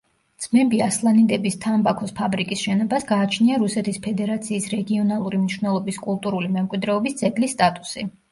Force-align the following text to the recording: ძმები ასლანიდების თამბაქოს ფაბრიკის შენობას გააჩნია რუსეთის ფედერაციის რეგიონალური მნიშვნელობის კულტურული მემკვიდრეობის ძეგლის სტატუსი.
ძმები 0.43 0.77
ასლანიდების 0.83 1.57
თამბაქოს 1.65 2.13
ფაბრიკის 2.19 2.63
შენობას 2.69 3.05
გააჩნია 3.11 3.59
რუსეთის 3.65 4.01
ფედერაციის 4.07 4.65
რეგიონალური 4.73 5.41
მნიშვნელობის 5.43 6.01
კულტურული 6.09 6.51
მემკვიდრეობის 6.57 7.21
ძეგლის 7.21 7.55
სტატუსი. 7.59 8.07